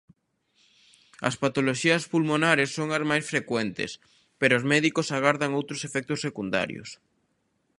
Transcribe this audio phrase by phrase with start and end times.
[1.27, 3.91] As patoloxías pulmonares son as máis frecuentes,
[4.39, 6.89] pero os médicos agardan outros efectos secundarios.